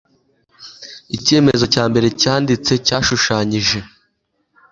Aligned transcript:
Icyemezo 1.15 1.65
cya 1.73 1.83
mbere 1.91 2.07
cyanditse 2.21 2.73
cyashushanyije 2.85 3.79